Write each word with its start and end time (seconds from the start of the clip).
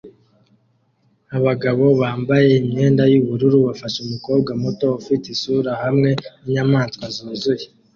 Abagabo 1.37 1.85
bambaye 2.01 2.49
imyenda 2.61 3.03
yubururu 3.11 3.57
bafashe 3.67 3.97
umukobwa 4.05 4.51
muto 4.63 4.87
ufite 4.99 5.25
isura 5.35 5.71
hamwe 5.83 6.09
ninyamaswa 6.41 7.05
zuzuye 7.15 7.67